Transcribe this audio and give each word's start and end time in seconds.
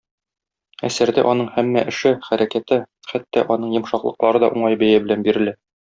Әсәрдә 0.89 1.25
аның 1.33 1.51
һәммә 1.59 1.85
эше, 1.93 2.15
хәрәкәте, 2.29 2.81
хәтта 3.13 3.47
аның 3.59 3.79
йомшаклыклары 3.79 4.47
да 4.47 4.55
уңай 4.59 4.85
бәя 4.85 5.07
белән 5.09 5.29
бирелә. 5.33 5.61